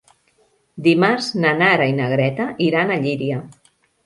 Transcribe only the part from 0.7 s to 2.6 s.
Dimarts na Nara i na Greta